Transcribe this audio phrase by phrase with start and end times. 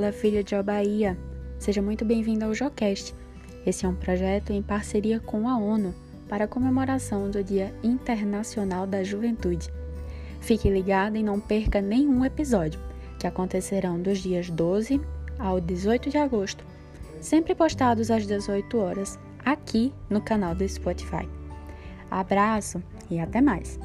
[0.00, 1.18] Gabriela, filha de Albaia,
[1.58, 3.14] Seja muito bem-vinda ao Jocast.
[3.66, 5.94] Esse é um projeto em parceria com a ONU
[6.26, 9.70] para a comemoração do Dia Internacional da Juventude.
[10.40, 12.80] Fique ligado e não perca nenhum episódio,
[13.18, 14.98] que acontecerão dos dias 12
[15.38, 16.64] ao 18 de agosto,
[17.20, 21.28] sempre postados às 18 horas, aqui no canal do Spotify.
[22.10, 23.78] Abraço e até mais!